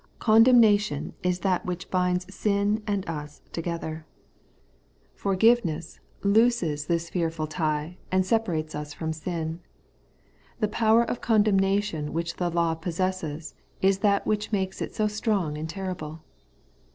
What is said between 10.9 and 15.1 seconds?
of condemnation which the law possesses is that which makes it so